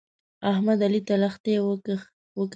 احمد؛ 0.51 0.79
علي 0.87 1.01
ته 1.07 1.13
لښتې 1.21 1.55
وکښې. 1.65 1.95